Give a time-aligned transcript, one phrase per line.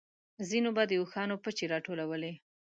[0.49, 2.33] ځينو به د اوښانو پچې راټولولې.